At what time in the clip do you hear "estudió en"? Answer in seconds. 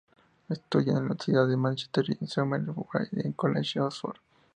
0.49-0.95